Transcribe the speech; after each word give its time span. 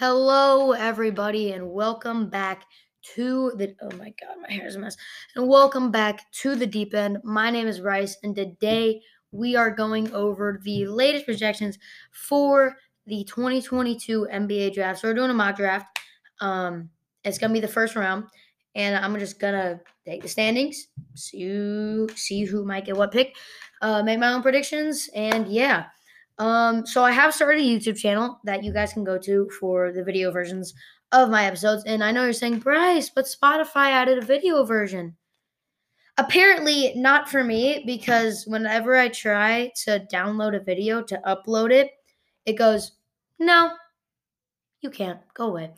Hello, 0.00 0.70
everybody, 0.70 1.50
and 1.50 1.72
welcome 1.72 2.30
back 2.30 2.66
to 3.16 3.50
the. 3.56 3.74
Oh 3.82 3.90
my 3.96 4.14
god, 4.20 4.36
my 4.40 4.54
hair 4.54 4.68
is 4.68 4.76
a 4.76 4.78
mess. 4.78 4.96
And 5.34 5.48
welcome 5.48 5.90
back 5.90 6.30
to 6.34 6.54
the 6.54 6.68
deep 6.68 6.94
end. 6.94 7.18
My 7.24 7.50
name 7.50 7.66
is 7.66 7.80
Bryce, 7.80 8.16
and 8.22 8.32
today 8.32 9.02
we 9.32 9.56
are 9.56 9.72
going 9.72 10.14
over 10.14 10.60
the 10.62 10.86
latest 10.86 11.24
projections 11.24 11.80
for 12.12 12.76
the 13.08 13.24
2022 13.24 14.28
NBA 14.32 14.72
draft. 14.74 15.00
So 15.00 15.08
we're 15.08 15.14
doing 15.14 15.30
a 15.30 15.34
mock 15.34 15.56
draft. 15.56 15.98
Um, 16.40 16.90
it's 17.24 17.38
gonna 17.38 17.52
be 17.52 17.58
the 17.58 17.66
first 17.66 17.96
round, 17.96 18.26
and 18.76 19.04
I'm 19.04 19.18
just 19.18 19.40
gonna 19.40 19.80
take 20.06 20.22
the 20.22 20.28
standings, 20.28 20.86
see 21.16 21.42
who, 21.42 22.06
see 22.14 22.44
who 22.44 22.64
might 22.64 22.84
get 22.84 22.96
what 22.96 23.10
pick, 23.10 23.34
uh, 23.82 24.04
make 24.04 24.20
my 24.20 24.32
own 24.32 24.42
predictions, 24.42 25.10
and 25.12 25.48
yeah. 25.48 25.86
Um, 26.38 26.86
so 26.86 27.02
I 27.02 27.10
have 27.10 27.34
started 27.34 27.60
a 27.60 27.64
YouTube 27.64 27.98
channel 27.98 28.40
that 28.44 28.62
you 28.62 28.72
guys 28.72 28.92
can 28.92 29.04
go 29.04 29.18
to 29.18 29.48
for 29.58 29.92
the 29.92 30.04
video 30.04 30.30
versions 30.30 30.74
of 31.12 31.30
my 31.30 31.46
episodes. 31.46 31.84
And 31.84 32.04
I 32.04 32.12
know 32.12 32.24
you're 32.24 32.32
saying, 32.32 32.60
Bryce, 32.60 33.10
but 33.10 33.24
Spotify 33.24 33.90
added 33.90 34.18
a 34.18 34.26
video 34.26 34.64
version. 34.64 35.16
Apparently, 36.16 36.92
not 36.96 37.28
for 37.28 37.44
me, 37.44 37.84
because 37.86 38.44
whenever 38.46 38.96
I 38.96 39.08
try 39.08 39.72
to 39.84 40.06
download 40.12 40.56
a 40.56 40.64
video 40.64 41.02
to 41.02 41.20
upload 41.26 41.72
it, 41.72 41.90
it 42.44 42.54
goes, 42.54 42.92
no, 43.38 43.72
you 44.80 44.90
can't. 44.90 45.20
Go 45.34 45.48
away. 45.48 45.72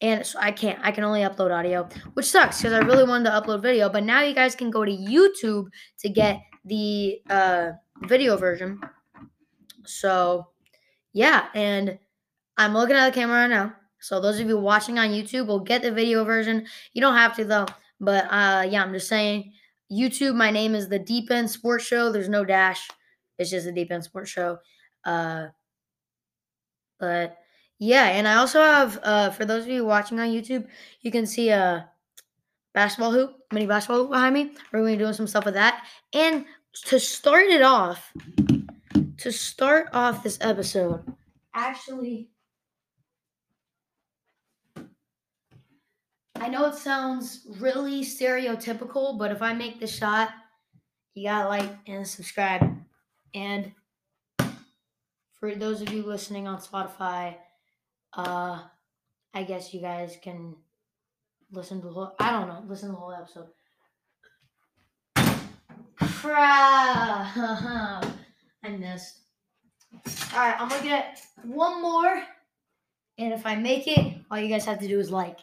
And 0.00 0.26
so 0.26 0.38
I 0.40 0.50
can't. 0.50 0.78
I 0.82 0.90
can 0.90 1.04
only 1.04 1.20
upload 1.20 1.56
audio, 1.56 1.88
which 2.14 2.26
sucks 2.26 2.60
because 2.60 2.72
I 2.72 2.80
really 2.80 3.04
wanted 3.04 3.30
to 3.30 3.40
upload 3.40 3.62
video. 3.62 3.88
But 3.88 4.04
now 4.04 4.22
you 4.22 4.34
guys 4.34 4.54
can 4.54 4.70
go 4.70 4.84
to 4.84 4.90
YouTube 4.90 5.68
to 6.00 6.08
get 6.08 6.40
the 6.64 7.20
uh, 7.30 7.70
video 8.02 8.36
version. 8.36 8.80
So, 9.88 10.48
yeah, 11.12 11.46
and 11.54 11.98
I'm 12.56 12.74
looking 12.74 12.96
at 12.96 13.06
the 13.06 13.18
camera 13.18 13.42
right 13.42 13.50
now. 13.50 13.74
So 14.00 14.20
those 14.20 14.38
of 14.38 14.48
you 14.48 14.58
watching 14.58 14.98
on 14.98 15.08
YouTube 15.08 15.46
will 15.46 15.60
get 15.60 15.82
the 15.82 15.90
video 15.90 16.24
version. 16.24 16.66
You 16.92 17.00
don't 17.00 17.14
have 17.16 17.34
to 17.36 17.44
though. 17.44 17.66
But 18.00 18.24
uh, 18.30 18.66
yeah, 18.68 18.82
I'm 18.82 18.92
just 18.92 19.08
saying. 19.08 19.52
YouTube, 19.90 20.34
my 20.34 20.50
name 20.50 20.74
is 20.74 20.88
the 20.88 20.98
Deep 20.98 21.30
End 21.30 21.48
Sports 21.48 21.84
Show. 21.84 22.10
There's 22.10 22.28
no 22.28 22.44
dash. 22.44 22.88
It's 23.38 23.50
just 23.50 23.66
the 23.66 23.72
Deep 23.72 23.92
End 23.92 24.02
Sports 24.02 24.30
Show. 24.30 24.58
Uh, 25.04 25.46
but 26.98 27.38
yeah, 27.78 28.06
and 28.06 28.26
I 28.26 28.36
also 28.36 28.60
have 28.60 28.98
uh, 29.02 29.30
for 29.30 29.44
those 29.44 29.62
of 29.62 29.68
you 29.68 29.84
watching 29.84 30.18
on 30.18 30.28
YouTube, 30.28 30.66
you 31.02 31.10
can 31.12 31.26
see 31.26 31.50
a 31.50 31.88
basketball 32.74 33.12
hoop, 33.12 33.36
mini 33.52 33.66
basketball 33.66 33.98
hoop 33.98 34.10
behind 34.10 34.34
me. 34.34 34.52
We're 34.72 34.80
to 34.80 34.86
be 34.86 34.96
doing 34.96 35.12
some 35.12 35.26
stuff 35.26 35.44
with 35.44 35.54
that. 35.54 35.86
And 36.12 36.44
to 36.86 36.98
start 36.98 37.46
it 37.46 37.62
off, 37.62 38.12
to 39.18 39.32
start 39.32 39.88
off 39.92 40.22
this 40.22 40.38
episode, 40.40 41.02
actually, 41.54 42.30
I 46.36 46.48
know 46.48 46.66
it 46.66 46.74
sounds 46.74 47.46
really 47.58 48.02
stereotypical, 48.02 49.18
but 49.18 49.32
if 49.32 49.42
I 49.42 49.54
make 49.54 49.80
the 49.80 49.86
shot, 49.86 50.30
you 51.14 51.28
gotta 51.28 51.48
like 51.48 51.70
and 51.86 52.06
subscribe. 52.06 52.76
And 53.34 53.72
for 55.40 55.54
those 55.54 55.80
of 55.80 55.90
you 55.92 56.02
listening 56.02 56.46
on 56.46 56.58
Spotify, 56.58 57.36
uh, 58.12 58.62
I 59.34 59.42
guess 59.42 59.74
you 59.74 59.80
guys 59.80 60.16
can 60.22 60.54
listen 61.50 61.80
to 61.80 61.88
the 61.88 61.92
whole. 61.92 62.14
I 62.18 62.30
don't 62.30 62.48
know, 62.48 62.62
listen 62.68 62.90
to 62.90 62.94
the 62.94 63.00
whole 63.00 63.12
episode. 63.12 63.48
Crap. 65.98 68.06
I 68.66 68.70
missed. 68.70 69.20
All 70.34 70.40
right, 70.40 70.60
I'm 70.60 70.68
gonna 70.68 70.82
get 70.82 71.24
one 71.44 71.80
more, 71.80 72.22
and 73.18 73.32
if 73.32 73.46
I 73.46 73.54
make 73.54 73.86
it, 73.86 74.16
all 74.28 74.38
you 74.38 74.48
guys 74.48 74.64
have 74.64 74.80
to 74.80 74.88
do 74.88 74.98
is 74.98 75.10
like. 75.10 75.38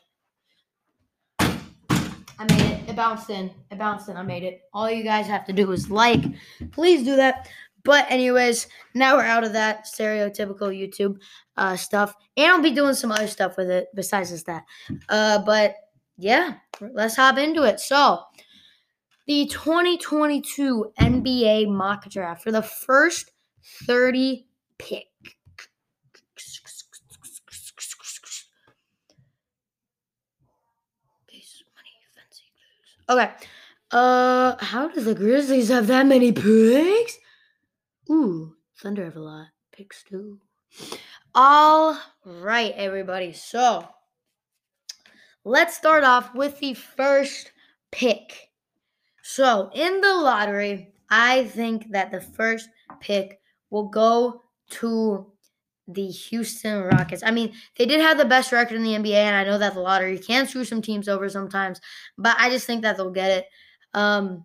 I 1.40 2.46
made 2.50 2.62
it. 2.62 2.90
It 2.90 2.96
bounced 2.96 3.30
in. 3.30 3.50
It 3.72 3.78
bounced 3.78 4.10
in. 4.10 4.18
I 4.18 4.24
made 4.24 4.44
it. 4.44 4.64
All 4.74 4.92
you 4.92 5.04
guys 5.04 5.26
have 5.28 5.46
to 5.46 5.54
do 5.54 5.72
is 5.72 5.90
like. 5.90 6.24
Please 6.72 7.04
do 7.04 7.16
that. 7.16 7.48
But 7.86 8.06
anyways, 8.10 8.68
now 8.94 9.16
we're 9.16 9.24
out 9.24 9.44
of 9.44 9.54
that 9.54 9.86
stereotypical 9.86 10.70
YouTube 10.70 11.18
uh, 11.56 11.78
stuff, 11.78 12.16
and 12.36 12.52
I'll 12.52 12.62
be 12.62 12.72
doing 12.72 12.94
some 12.94 13.12
other 13.12 13.28
stuff 13.28 13.56
with 13.58 13.70
it 13.70 13.88
besides 13.96 14.32
just 14.32 14.48
that. 14.48 14.64
Uh, 15.08 15.40
but 15.40 15.76
yeah, 16.18 16.56
let's 16.82 17.16
hop 17.16 17.38
into 17.38 17.64
it. 17.64 17.80
So 17.80 18.22
the 19.26 19.46
2022 19.48 20.92
NBA 21.00 21.68
mock 21.70 22.10
draft 22.10 22.44
for 22.44 22.52
the 22.52 22.62
first 22.62 23.32
30 23.86 24.46
pick. 24.78 25.08
Okay. 33.10 33.32
Uh, 33.92 34.56
how 34.60 34.88
does 34.88 35.06
the 35.06 35.14
Grizzlies 35.14 35.70
have 35.70 35.88
that 35.88 36.06
many 36.06 36.32
picks? 36.32 37.18
Ooh, 38.10 38.56
Thunder 38.78 39.06
have 39.06 39.18
a 39.18 39.20
lot 39.20 39.48
picks 39.72 40.04
too. 40.04 40.40
All 41.36 42.00
right, 42.26 42.74
everybody. 42.76 43.34
So 43.34 43.88
let's 45.44 45.76
start 45.76 46.04
off 46.04 46.34
with 46.34 46.60
the 46.60 46.74
first 46.74 47.52
pick. 47.92 48.53
So, 49.24 49.72
in 49.74 50.02
the 50.02 50.16
lottery, 50.16 50.94
I 51.10 51.46
think 51.46 51.92
that 51.92 52.12
the 52.12 52.20
first 52.20 52.70
pick 53.00 53.40
will 53.70 53.88
go 53.88 54.42
to 54.72 55.32
the 55.88 56.08
Houston 56.08 56.84
Rockets. 56.84 57.24
I 57.26 57.32
mean, 57.32 57.54
they 57.78 57.86
did 57.86 58.02
have 58.02 58.18
the 58.18 58.26
best 58.26 58.52
record 58.52 58.76
in 58.76 58.84
the 58.84 58.96
NBA, 58.96 59.16
and 59.16 59.36
I 59.36 59.46
know 59.46 59.58
that 59.58 59.76
the 59.76 59.80
lottery 59.80 60.20
can 60.20 60.46
screw 60.46 60.66
some 60.66 60.82
teams 60.82 61.08
over 61.08 61.30
sometimes, 61.30 61.80
but 62.18 62.36
I 62.38 62.50
just 62.50 62.68
think 62.68 62.82
that 62.82 62.98
they'll 62.98 63.12
get 63.12 63.32
it. 63.32 63.46
Um, 63.94 64.44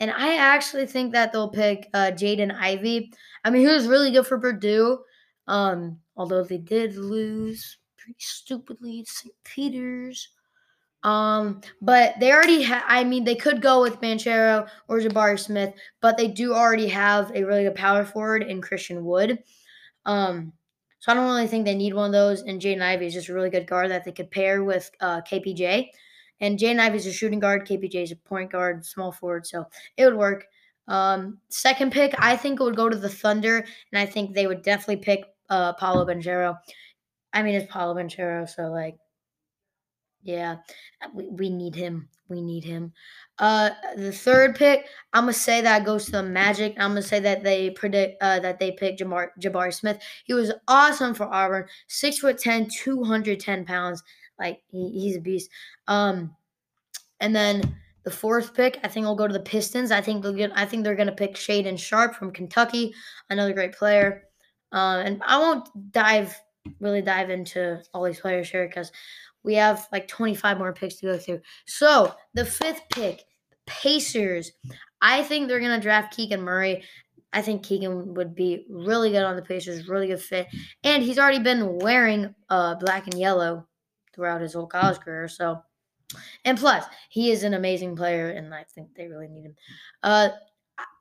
and 0.00 0.10
I 0.10 0.36
actually 0.36 0.86
think 0.86 1.12
that 1.12 1.32
they'll 1.32 1.48
pick 1.48 1.88
uh, 1.94 2.10
Jaden 2.10 2.52
Ivey. 2.52 3.12
I 3.44 3.50
mean, 3.50 3.62
he 3.62 3.72
was 3.72 3.86
really 3.86 4.10
good 4.10 4.26
for 4.26 4.40
Purdue, 4.40 4.98
um, 5.46 6.00
although 6.16 6.42
they 6.42 6.58
did 6.58 6.96
lose 6.96 7.78
pretty 7.96 8.18
stupidly 8.18 9.04
to 9.04 9.10
St. 9.10 9.34
Peter's. 9.44 10.28
Um, 11.06 11.60
but 11.80 12.14
they 12.18 12.32
already 12.32 12.62
have, 12.62 12.82
I 12.84 13.04
mean, 13.04 13.22
they 13.22 13.36
could 13.36 13.62
go 13.62 13.80
with 13.80 14.00
Banchero 14.00 14.68
or 14.88 14.98
Jabari 14.98 15.38
Smith, 15.38 15.72
but 16.00 16.16
they 16.16 16.26
do 16.26 16.52
already 16.52 16.88
have 16.88 17.30
a 17.32 17.44
really 17.44 17.62
good 17.62 17.76
power 17.76 18.04
forward 18.04 18.42
in 18.42 18.60
Christian 18.60 19.04
Wood. 19.04 19.38
Um, 20.04 20.52
so 20.98 21.12
I 21.12 21.14
don't 21.14 21.26
really 21.26 21.46
think 21.46 21.64
they 21.64 21.76
need 21.76 21.94
one 21.94 22.06
of 22.06 22.12
those. 22.12 22.42
And 22.42 22.60
Jaden 22.60 22.82
Ivey 22.82 23.06
is 23.06 23.14
just 23.14 23.28
a 23.28 23.34
really 23.34 23.50
good 23.50 23.68
guard 23.68 23.88
that 23.92 24.04
they 24.04 24.10
could 24.10 24.32
pair 24.32 24.64
with 24.64 24.90
uh, 25.00 25.20
KPJ. 25.20 25.90
And 26.40 26.58
Jaden 26.58 26.80
Ivey 26.80 26.96
is 26.96 27.06
a 27.06 27.12
shooting 27.12 27.38
guard. 27.38 27.68
KPJ 27.68 28.02
is 28.02 28.10
a 28.10 28.16
point 28.16 28.50
guard, 28.50 28.84
small 28.84 29.12
forward. 29.12 29.46
So 29.46 29.64
it 29.96 30.06
would 30.06 30.16
work. 30.16 30.46
Um, 30.88 31.38
second 31.50 31.92
pick, 31.92 32.16
I 32.18 32.36
think 32.36 32.58
it 32.58 32.64
would 32.64 32.74
go 32.74 32.88
to 32.88 32.96
the 32.96 33.08
Thunder. 33.08 33.64
And 33.92 33.98
I 34.00 34.06
think 34.06 34.34
they 34.34 34.48
would 34.48 34.62
definitely 34.62 34.96
pick 34.96 35.24
uh, 35.50 35.72
Paolo 35.74 36.04
Banchero. 36.04 36.58
I 37.32 37.44
mean, 37.44 37.54
it's 37.54 37.72
Paolo 37.72 37.94
Banchero. 37.94 38.48
So, 38.48 38.72
like, 38.72 38.96
yeah, 40.26 40.56
uh, 41.02 41.08
we, 41.14 41.28
we 41.28 41.50
need 41.50 41.74
him. 41.74 42.08
We 42.28 42.42
need 42.42 42.64
him. 42.64 42.92
Uh, 43.38 43.70
the 43.96 44.10
third 44.10 44.56
pick, 44.56 44.86
I'm 45.12 45.22
gonna 45.22 45.32
say 45.32 45.60
that 45.60 45.86
goes 45.86 46.06
to 46.06 46.12
the 46.12 46.22
Magic. 46.24 46.74
I'm 46.78 46.90
gonna 46.90 47.02
say 47.02 47.20
that 47.20 47.44
they 47.44 47.70
predict 47.70 48.20
uh, 48.20 48.40
that 48.40 48.58
they 48.58 48.72
pick 48.72 48.98
Jamar 48.98 49.28
Jabari 49.40 49.72
Smith. 49.72 49.98
He 50.24 50.34
was 50.34 50.52
awesome 50.66 51.14
for 51.14 51.32
Auburn. 51.32 51.66
Six 51.86 52.18
foot 52.18 52.38
10, 52.38 52.68
210 52.68 53.64
pounds. 53.64 54.02
Like 54.38 54.62
he, 54.66 54.90
he's 54.90 55.16
a 55.16 55.20
beast. 55.20 55.48
Um, 55.86 56.34
and 57.20 57.34
then 57.34 57.76
the 58.02 58.10
fourth 58.10 58.52
pick, 58.52 58.80
I 58.82 58.88
think 58.88 59.06
will 59.06 59.14
go 59.14 59.28
to 59.28 59.32
the 59.32 59.40
Pistons. 59.40 59.92
I 59.92 60.00
think 60.00 60.22
they'll 60.22 60.32
get. 60.32 60.50
I 60.56 60.64
think 60.64 60.82
they're 60.82 60.96
gonna 60.96 61.12
pick 61.12 61.36
Shaedon 61.36 61.78
Sharpe 61.78 62.16
from 62.16 62.32
Kentucky, 62.32 62.92
another 63.30 63.52
great 63.52 63.72
player. 63.72 64.24
Um, 64.72 65.06
and 65.06 65.22
I 65.24 65.38
won't 65.38 65.68
dive 65.92 66.36
really 66.80 67.02
dive 67.02 67.30
into 67.30 67.82
all 67.92 68.04
these 68.04 68.20
players 68.20 68.50
here 68.50 68.66
because 68.66 68.92
we 69.46 69.54
have 69.54 69.88
like 69.92 70.08
25 70.08 70.58
more 70.58 70.74
picks 70.74 70.96
to 70.96 71.06
go 71.06 71.16
through. 71.16 71.40
So 71.66 72.14
the 72.34 72.44
fifth 72.44 72.82
pick, 72.92 73.22
Pacers. 73.66 74.52
I 75.00 75.22
think 75.22 75.48
they're 75.48 75.60
gonna 75.60 75.80
draft 75.80 76.14
Keegan 76.14 76.42
Murray. 76.42 76.82
I 77.32 77.42
think 77.42 77.62
Keegan 77.62 78.14
would 78.14 78.34
be 78.34 78.66
really 78.68 79.10
good 79.10 79.22
on 79.22 79.36
the 79.36 79.42
Pacers, 79.42 79.88
really 79.88 80.08
good 80.08 80.20
fit, 80.20 80.48
and 80.84 81.02
he's 81.02 81.18
already 81.18 81.38
been 81.38 81.78
wearing 81.78 82.34
uh, 82.50 82.74
black 82.74 83.06
and 83.06 83.18
yellow 83.18 83.66
throughout 84.14 84.40
his 84.40 84.54
whole 84.54 84.66
college 84.66 84.98
career. 85.00 85.28
So, 85.28 85.60
and 86.44 86.58
plus, 86.58 86.84
he 87.10 87.30
is 87.30 87.42
an 87.42 87.54
amazing 87.54 87.94
player, 87.96 88.30
and 88.30 88.54
I 88.54 88.64
think 88.74 88.94
they 88.94 89.08
really 89.08 89.28
need 89.28 89.44
him. 89.44 89.56
Uh, 90.02 90.30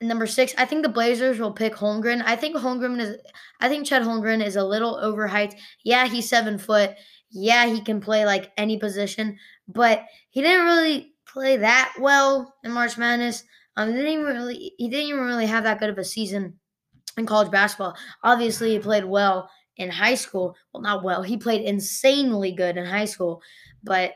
number 0.01 0.27
six, 0.27 0.53
I 0.57 0.65
think 0.65 0.83
the 0.83 0.89
Blazers 0.89 1.39
will 1.39 1.51
pick 1.51 1.73
Holmgren. 1.73 2.21
I 2.25 2.35
think 2.35 2.55
Holmgren 2.55 2.99
is, 2.99 3.17
I 3.61 3.69
think 3.69 3.85
Chet 3.85 4.01
Holmgren 4.01 4.45
is 4.45 4.55
a 4.55 4.63
little 4.63 4.99
overhyped. 5.01 5.55
Yeah, 5.83 6.07
he's 6.07 6.27
seven 6.27 6.57
foot 6.57 6.95
yeah, 7.31 7.67
he 7.67 7.81
can 7.81 8.01
play 8.01 8.25
like 8.25 8.51
any 8.57 8.77
position, 8.77 9.37
but 9.67 10.05
he 10.29 10.41
didn't 10.41 10.65
really 10.65 11.13
play 11.27 11.57
that 11.57 11.93
well 11.99 12.53
in 12.63 12.71
March 12.71 12.97
Madness. 12.97 13.43
Um, 13.77 13.89
he 13.89 13.95
didn't 13.95 14.11
even 14.11 14.25
really 14.25 14.73
he 14.77 14.89
didn't 14.89 15.07
even 15.07 15.23
really 15.25 15.47
have 15.47 15.63
that 15.65 15.79
good 15.79 15.89
of 15.89 15.97
a 15.97 16.03
season 16.03 16.59
in 17.17 17.25
college 17.25 17.51
basketball. 17.51 17.95
Obviously, 18.23 18.71
he 18.71 18.79
played 18.79 19.05
well 19.05 19.49
in 19.77 19.89
high 19.89 20.15
school. 20.15 20.55
Well, 20.73 20.83
not 20.83 21.03
well. 21.03 21.23
He 21.23 21.37
played 21.37 21.61
insanely 21.63 22.53
good 22.53 22.77
in 22.77 22.85
high 22.85 23.05
school, 23.05 23.41
but 23.83 24.13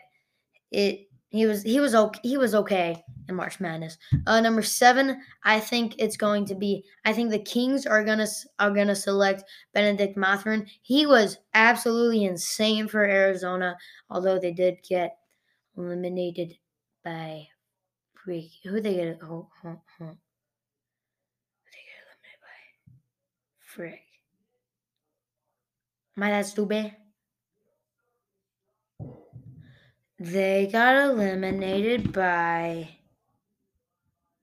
it 0.71 1.08
he 1.29 1.45
was 1.45 1.63
he 1.63 1.79
was 1.79 1.95
okay 1.95 2.19
he 2.23 2.37
was 2.37 2.55
okay 2.55 3.03
in 3.27 3.35
March 3.35 3.59
Madness. 3.59 3.97
Uh, 4.25 4.41
number 4.41 4.63
seven, 4.63 5.21
I 5.43 5.59
think 5.59 5.95
it's 5.99 6.17
going 6.17 6.45
to 6.45 6.55
be. 6.55 6.83
I 7.05 7.13
think 7.13 7.29
the 7.29 7.39
Kings 7.39 7.85
are 7.85 8.03
gonna 8.03 8.27
are 8.57 8.71
gonna 8.71 8.95
select 8.95 9.43
Benedict 9.73 10.17
Mathurin. 10.17 10.65
He 10.81 11.05
was 11.05 11.37
absolutely 11.53 12.25
insane 12.25 12.87
for 12.87 13.03
Arizona, 13.03 13.77
although 14.09 14.39
they 14.39 14.51
did 14.51 14.77
get 14.87 15.17
eliminated 15.77 16.57
by. 17.03 17.47
Who 18.25 18.81
they 18.81 18.93
get? 18.93 19.19
Oh, 19.23 19.49
oh, 19.63 19.69
oh. 19.69 19.81
Who 19.97 20.05
they 20.05 21.81
get 21.87 21.97
eliminated 22.05 22.41
by? 22.41 22.93
Frick. 23.59 24.01
Am 26.17 26.23
I 26.23 26.29
that 26.31 26.45
stupid? 26.45 26.93
They 30.19 30.67
got 30.69 30.97
eliminated 30.97 32.11
by 32.11 32.89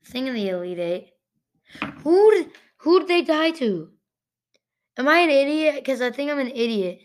thing 0.07 0.27
in 0.27 0.35
the 0.35 0.49
Elite 0.49 0.79
Eight. 0.79 1.13
Who 2.03 2.47
who 2.79 3.01
did 3.01 3.09
they 3.09 3.23
die 3.23 3.51
to? 3.53 3.91
Am 4.97 5.07
I 5.07 5.19
an 5.19 5.29
idiot? 5.29 5.75
Because 5.75 6.01
I 6.01 6.11
think 6.11 6.31
I'm 6.31 6.39
an 6.39 6.51
idiot. 6.51 7.01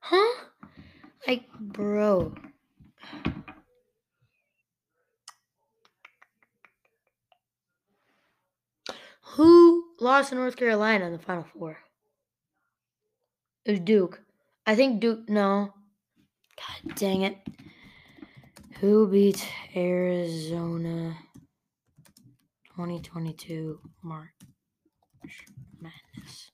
Huh? 0.00 0.44
Like, 1.26 1.46
bro. 1.60 2.34
Who 9.34 9.84
lost 10.00 10.30
to 10.30 10.36
North 10.36 10.56
Carolina 10.56 11.04
in 11.04 11.12
the 11.12 11.18
Final 11.18 11.44
Four? 11.44 11.76
It 13.68 13.72
was 13.72 13.80
Duke. 13.80 14.22
I 14.66 14.74
think 14.74 14.98
Duke. 14.98 15.28
No. 15.28 15.74
God 16.56 16.94
dang 16.96 17.20
it. 17.20 17.36
Who 18.80 19.06
beat 19.08 19.46
Arizona 19.76 21.14
2022 22.74 23.78
March 24.02 24.30
Madness? 25.82 26.50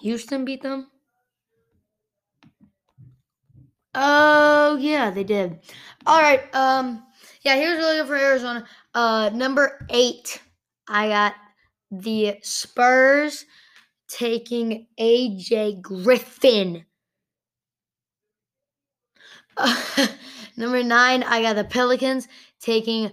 Houston 0.00 0.44
beat 0.44 0.62
them? 0.62 0.88
Oh 3.94 4.67
yeah, 4.78 5.10
they 5.10 5.24
did. 5.24 5.58
All 6.06 6.20
right. 6.20 6.54
Um. 6.54 7.04
Yeah, 7.42 7.56
here's 7.56 7.78
really 7.78 7.98
good 7.98 8.06
for 8.08 8.16
Arizona. 8.16 8.66
Uh, 8.94 9.30
number 9.32 9.86
eight, 9.90 10.40
I 10.88 11.08
got 11.08 11.34
the 11.90 12.36
Spurs 12.42 13.44
taking 14.08 14.86
AJ 14.98 15.80
Griffin. 15.80 16.84
Number 20.56 20.82
nine, 20.82 21.22
I 21.22 21.42
got 21.42 21.56
the 21.56 21.64
Pelicans 21.64 22.28
taking 22.60 23.10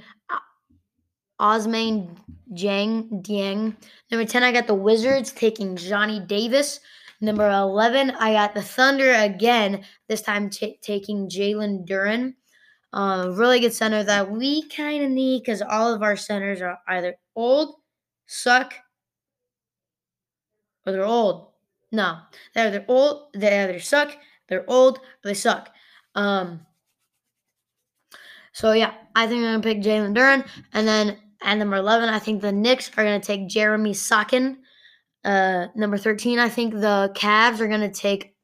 Ousmane 1.40 2.18
Dieng. 2.54 3.22
Dieng. 3.24 3.76
Number 4.12 4.26
10, 4.26 4.44
I 4.44 4.52
got 4.52 4.68
the 4.68 4.74
Wizards 4.74 5.32
taking 5.32 5.76
Johnny 5.76 6.20
Davis. 6.20 6.80
Number 7.22 7.50
11, 7.50 8.12
I 8.12 8.34
got 8.34 8.54
the 8.54 8.62
Thunder 8.62 9.14
again, 9.14 9.86
this 10.08 10.22
time 10.22 10.50
t- 10.50 10.78
taking 10.82 11.30
Jalen 11.30 11.88
Duren. 11.88 12.34
Uh, 12.94 13.30
really 13.34 13.60
good 13.60 13.74
center 13.74 14.04
that 14.04 14.32
we 14.32 14.68
kind 14.70 15.04
of 15.04 15.12
need 15.12 15.42
because 15.42 15.62
all 15.62 15.94
of 15.94 16.02
our 16.02 16.16
centers 16.16 16.62
are 16.62 16.78
either 16.88 17.16
old, 17.36 17.76
suck, 18.26 18.74
or 20.86 20.94
they're 20.94 21.06
old. 21.06 21.52
No, 21.92 22.20
they're 22.54 22.68
either 22.68 22.86
old, 22.88 23.28
they 23.34 23.60
either 23.60 23.80
suck, 23.80 24.16
they're 24.48 24.70
old, 24.70 24.98
or 24.98 25.02
they 25.30 25.34
suck. 25.34 25.70
Um, 26.16 26.66
so 28.54 28.72
yeah, 28.72 28.94
I 29.16 29.28
think 29.28 29.44
I'm 29.44 29.62
gonna 29.62 29.64
pick 29.64 29.82
Jalen 29.82 30.16
Duren, 30.16 30.48
and 30.74 30.88
then 30.88 31.18
at 31.42 31.58
number 31.58 31.76
11, 31.76 32.08
I 32.10 32.20
think 32.20 32.42
the 32.42 32.52
Knicks 32.52 32.90
are 32.98 33.04
gonna 33.04 33.20
take 33.20 33.50
Jeremy 33.50 33.92
Sochan. 33.92 34.58
Uh, 35.26 35.68
number 35.76 35.98
13, 35.98 36.38
I 36.38 36.50
think 36.50 36.74
the 36.74 37.12
Cavs 37.16 37.60
are 37.60 37.68
going 37.68 37.82
to 37.82 37.90
take 37.90 38.36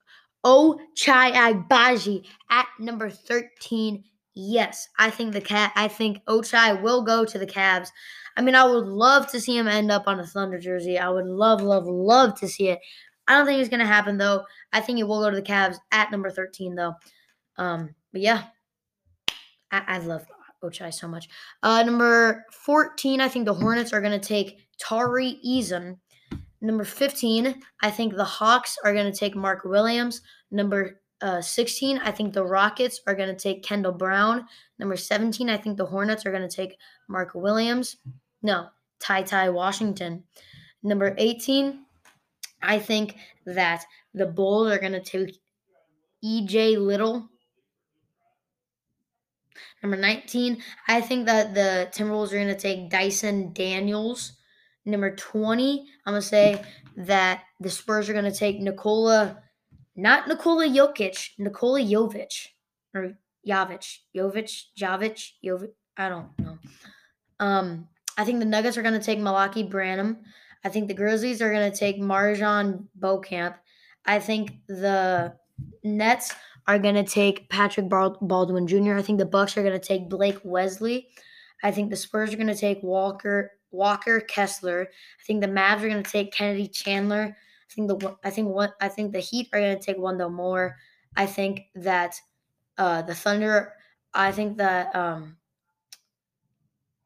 Ochai 0.43 1.31
Agbaji 1.31 2.25
at 2.49 2.65
number 2.79 3.09
13. 3.09 4.03
Yes, 4.33 4.87
I 4.97 5.11
think 5.11 5.33
the 5.33 5.41
cat. 5.41 5.71
I 5.75 5.87
think 5.87 6.25
Ochai 6.25 6.81
will 6.81 7.03
go 7.03 7.23
to 7.23 7.37
the 7.37 7.45
Cavs. 7.45 7.89
I 8.35 8.41
mean, 8.41 8.55
I 8.55 8.63
would 8.63 8.87
love 8.87 9.29
to 9.31 9.39
see 9.39 9.55
him 9.55 9.67
end 9.67 9.91
up 9.91 10.07
on 10.07 10.19
a 10.19 10.25
Thunder 10.25 10.57
jersey. 10.57 10.97
I 10.97 11.09
would 11.09 11.27
love, 11.27 11.61
love, 11.61 11.85
love 11.85 12.39
to 12.39 12.47
see 12.47 12.69
it. 12.69 12.79
I 13.27 13.37
don't 13.37 13.45
think 13.45 13.59
it's 13.59 13.69
to 13.69 13.85
happen 13.85 14.17
though. 14.17 14.45
I 14.73 14.81
think 14.81 14.97
he 14.97 15.03
will 15.03 15.21
go 15.21 15.29
to 15.29 15.35
the 15.35 15.41
Cavs 15.41 15.77
at 15.91 16.11
number 16.11 16.31
13 16.31 16.75
though. 16.75 16.95
Um, 17.57 17.93
but 18.11 18.21
yeah, 18.21 18.45
I, 19.69 19.83
I 19.87 19.97
love 19.99 20.25
Ochai 20.63 20.93
so 20.93 21.07
much. 21.07 21.29
Uh, 21.61 21.83
number 21.83 22.45
14, 22.51 23.21
I 23.21 23.27
think 23.27 23.45
the 23.45 23.53
Hornets 23.53 23.93
are 23.93 24.01
to 24.19 24.19
take 24.19 24.59
Tari 24.79 25.39
Eason 25.45 25.97
Number 26.61 26.83
15, 26.83 27.55
I 27.81 27.91
think 27.91 28.15
the 28.15 28.23
Hawks 28.23 28.77
are 28.83 28.93
going 28.93 29.11
to 29.11 29.17
take 29.17 29.35
Mark 29.35 29.65
Williams. 29.65 30.21
Number 30.51 31.01
uh, 31.21 31.41
16, 31.41 31.99
I 31.99 32.11
think 32.11 32.33
the 32.33 32.45
Rockets 32.45 33.01
are 33.07 33.15
going 33.15 33.29
to 33.29 33.41
take 33.41 33.63
Kendall 33.63 33.93
Brown. 33.93 34.45
Number 34.77 34.95
17, 34.95 35.49
I 35.49 35.57
think 35.57 35.77
the 35.77 35.85
Hornets 35.85 36.25
are 36.25 36.31
going 36.31 36.47
to 36.47 36.55
take 36.55 36.77
Mark 37.07 37.31
Williams. 37.33 37.97
No, 38.43 38.67
Ty 38.99 39.23
Ty 39.23 39.49
Washington. 39.49 40.23
Number 40.83 41.15
18, 41.17 41.83
I 42.61 42.79
think 42.79 43.15
that 43.45 43.83
the 44.13 44.27
Bulls 44.27 44.71
are 44.71 44.79
going 44.79 44.91
to 44.93 44.99
take 44.99 45.39
EJ 46.23 46.77
Liddell. 46.77 47.27
Number 49.81 49.97
19, 49.97 50.61
I 50.87 51.01
think 51.01 51.25
that 51.25 51.55
the 51.55 51.89
Timberwolves 51.91 52.31
are 52.31 52.35
going 52.35 52.47
to 52.47 52.55
take 52.55 52.89
Dyson 52.89 53.51
Daniels. 53.53 54.33
Number 54.85 55.15
20, 55.15 55.85
I'm 56.05 56.13
going 56.13 56.21
to 56.21 56.27
say 56.27 56.61
that 56.97 57.43
the 57.59 57.69
Spurs 57.69 58.09
are 58.09 58.13
going 58.13 58.25
to 58.25 58.31
take 58.31 58.59
Nikola, 58.59 59.41
not 59.95 60.27
Nikola 60.27 60.67
Jokic, 60.67 61.29
Nikola 61.37 61.81
Jovic, 61.81 62.47
or 62.95 63.17
Jovic, 63.47 63.97
Jovic, 64.15 64.63
Jovic, 64.79 65.29
Jovic, 65.45 65.69
I 65.97 66.09
don't 66.09 66.39
know. 66.39 66.57
Um, 67.39 67.87
I 68.17 68.23
think 68.23 68.39
the 68.39 68.45
Nuggets 68.45 68.77
are 68.77 68.81
going 68.81 68.99
to 68.99 69.05
take 69.05 69.19
Malaki 69.19 69.69
Branham. 69.69 70.17
I 70.63 70.69
think 70.69 70.87
the 70.87 70.93
Grizzlies 70.93 71.41
are 71.41 71.51
going 71.51 71.71
to 71.71 71.77
take 71.77 71.99
MarJon 71.99 72.85
Beauchamp. 72.95 73.55
I 74.05 74.19
think 74.19 74.51
the 74.67 75.33
Nets 75.83 76.33
are 76.67 76.79
going 76.79 76.95
to 76.95 77.03
take 77.03 77.49
Patrick 77.49 77.89
Baldwin 77.89 78.67
Jr. 78.67 78.95
I 78.95 79.01
think 79.01 79.19
the 79.19 79.25
Bucks 79.25 79.57
are 79.57 79.63
going 79.63 79.79
to 79.79 79.87
take 79.87 80.09
Blake 80.09 80.39
Wesley. 80.43 81.07
I 81.63 81.71
think 81.71 81.89
the 81.89 81.95
Spurs 81.95 82.33
are 82.33 82.37
going 82.37 82.47
to 82.47 82.55
take 82.55 82.81
Walker 82.81 83.51
Walker 83.71 84.19
Kessler. 84.19 84.87
I 84.89 85.23
think 85.23 85.41
the 85.41 85.47
Mavs 85.47 85.81
are 85.81 85.89
going 85.89 86.03
to 86.03 86.11
take 86.11 86.33
Kennedy 86.33 86.67
Chandler. 86.67 87.35
I 87.37 87.73
think 87.73 87.87
the 87.87 88.17
I 88.23 88.29
think 88.29 88.49
what 88.49 88.73
I 88.81 88.87
think 88.87 89.13
the 89.13 89.19
Heat 89.19 89.49
are 89.53 89.59
going 89.59 89.77
to 89.77 89.83
take 89.83 89.97
Wendell 89.97 90.29
Moore. 90.29 90.77
I 91.15 91.25
think 91.25 91.67
that 91.75 92.19
uh, 92.77 93.01
the 93.01 93.15
Thunder. 93.15 93.73
I 94.13 94.33
think 94.33 94.57
that 94.57 94.93
um, 94.93 95.37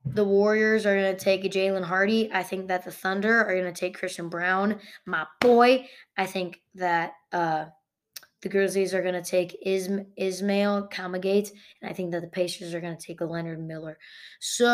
the 0.06 0.24
Warriors 0.24 0.86
are 0.86 0.96
going 0.96 1.16
to 1.16 1.24
take 1.24 1.44
Jalen 1.44 1.84
Hardy. 1.84 2.30
I 2.32 2.44
think 2.44 2.68
that 2.68 2.86
the 2.86 2.92
Thunder 2.92 3.44
are 3.44 3.54
going 3.54 3.72
to 3.72 3.80
take 3.80 3.98
Christian 3.98 4.30
Braun, 4.30 4.80
my 5.06 5.26
boy. 5.42 5.88
I 6.18 6.26
think 6.26 6.62
that 6.76 7.14
uh, 7.32 7.66
the 8.42 8.50
Grizzlies 8.50 8.94
are 8.94 9.02
going 9.02 9.16
to 9.16 9.24
take 9.24 9.58
Ism- 9.66 10.06
Ismail 10.18 10.90
Kamagate, 10.90 11.52
and 11.82 11.90
I 11.90 11.94
think 11.94 12.12
that 12.12 12.22
the 12.22 12.28
Pacers 12.28 12.74
are 12.74 12.82
going 12.82 12.96
to 12.96 13.04
take 13.04 13.22
Leonard 13.22 13.66
Miller. 13.66 13.98
So, 14.40 14.66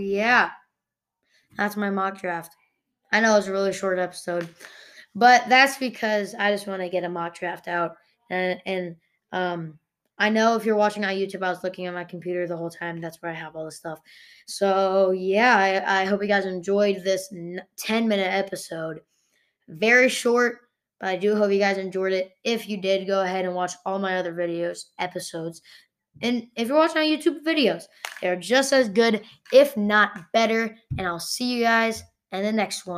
yeah, 0.00 0.50
that's 1.56 1.76
my 1.76 1.90
mock 1.90 2.20
draft. 2.20 2.54
I 3.12 3.20
know 3.20 3.36
it's 3.36 3.46
a 3.46 3.52
really 3.52 3.72
short 3.72 3.98
episode, 3.98 4.48
but 5.14 5.48
that's 5.48 5.78
because 5.78 6.34
I 6.34 6.52
just 6.52 6.66
want 6.66 6.82
to 6.82 6.90
get 6.90 7.04
a 7.04 7.08
mock 7.08 7.34
draft 7.34 7.68
out. 7.68 7.96
And, 8.30 8.60
and 8.66 8.96
um, 9.32 9.78
I 10.18 10.30
know 10.30 10.56
if 10.56 10.66
you're 10.66 10.76
watching 10.76 11.04
on 11.04 11.14
YouTube, 11.14 11.42
I 11.42 11.48
was 11.48 11.62
looking 11.62 11.86
at 11.86 11.94
my 11.94 12.04
computer 12.04 12.46
the 12.46 12.56
whole 12.56 12.70
time. 12.70 13.00
That's 13.00 13.22
where 13.22 13.30
I 13.30 13.34
have 13.34 13.54
all 13.54 13.64
this 13.64 13.76
stuff. 13.76 14.00
So, 14.46 15.12
yeah, 15.12 15.56
I, 15.56 16.02
I 16.02 16.04
hope 16.04 16.20
you 16.22 16.28
guys 16.28 16.44
enjoyed 16.44 17.04
this 17.04 17.32
10 17.78 18.08
minute 18.08 18.32
episode. 18.32 19.00
Very 19.68 20.08
short, 20.08 20.60
but 20.98 21.10
I 21.10 21.16
do 21.16 21.36
hope 21.36 21.52
you 21.52 21.58
guys 21.58 21.78
enjoyed 21.78 22.12
it. 22.12 22.32
If 22.44 22.68
you 22.68 22.78
did, 22.78 23.06
go 23.06 23.22
ahead 23.22 23.44
and 23.44 23.54
watch 23.54 23.72
all 23.84 23.98
my 23.98 24.16
other 24.16 24.32
videos, 24.32 24.84
episodes. 24.98 25.62
And 26.22 26.48
if 26.56 26.68
you're 26.68 26.76
watching 26.76 27.02
YouTube 27.02 27.44
videos, 27.44 27.84
they're 28.20 28.34
just 28.34 28.72
as 28.72 28.88
good, 28.88 29.22
if 29.52 29.76
not 29.76 30.32
better. 30.32 30.74
And 30.96 31.06
I'll 31.06 31.20
see 31.20 31.54
you 31.54 31.62
guys 31.62 32.02
in 32.32 32.42
the 32.42 32.52
next 32.52 32.86
one. 32.86 32.96